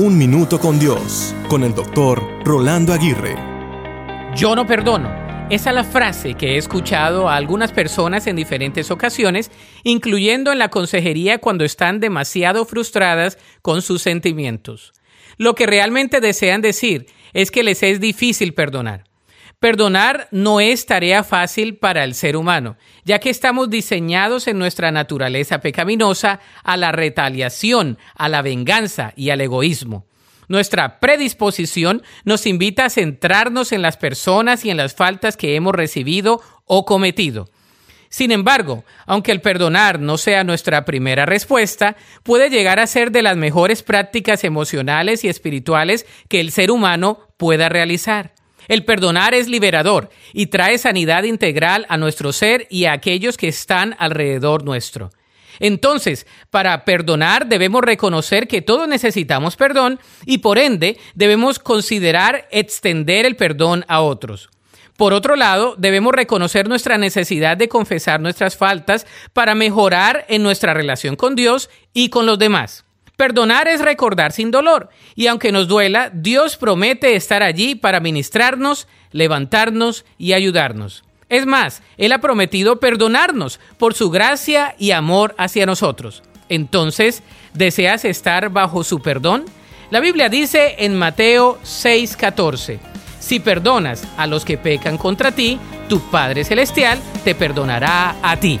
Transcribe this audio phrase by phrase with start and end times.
[0.00, 3.34] Un Minuto con Dios, con el doctor Rolando Aguirre.
[4.36, 5.10] Yo no perdono.
[5.50, 9.50] Esa es la frase que he escuchado a algunas personas en diferentes ocasiones,
[9.82, 14.92] incluyendo en la consejería cuando están demasiado frustradas con sus sentimientos.
[15.36, 19.02] Lo que realmente desean decir es que les es difícil perdonar.
[19.60, 24.92] Perdonar no es tarea fácil para el ser humano, ya que estamos diseñados en nuestra
[24.92, 30.06] naturaleza pecaminosa a la retaliación, a la venganza y al egoísmo.
[30.46, 35.74] Nuestra predisposición nos invita a centrarnos en las personas y en las faltas que hemos
[35.74, 37.50] recibido o cometido.
[38.10, 43.22] Sin embargo, aunque el perdonar no sea nuestra primera respuesta, puede llegar a ser de
[43.22, 48.37] las mejores prácticas emocionales y espirituales que el ser humano pueda realizar.
[48.68, 53.48] El perdonar es liberador y trae sanidad integral a nuestro ser y a aquellos que
[53.48, 55.10] están alrededor nuestro.
[55.60, 63.26] Entonces, para perdonar debemos reconocer que todos necesitamos perdón y por ende debemos considerar extender
[63.26, 64.50] el perdón a otros.
[64.96, 70.74] Por otro lado, debemos reconocer nuestra necesidad de confesar nuestras faltas para mejorar en nuestra
[70.74, 72.84] relación con Dios y con los demás.
[73.18, 78.86] Perdonar es recordar sin dolor, y aunque nos duela, Dios promete estar allí para ministrarnos,
[79.10, 81.02] levantarnos y ayudarnos.
[81.28, 86.22] Es más, Él ha prometido perdonarnos por su gracia y amor hacia nosotros.
[86.48, 87.24] Entonces,
[87.54, 89.46] ¿deseas estar bajo su perdón?
[89.90, 92.78] La Biblia dice en Mateo 6:14,
[93.18, 95.58] si perdonas a los que pecan contra ti,
[95.88, 98.60] tu Padre Celestial te perdonará a ti.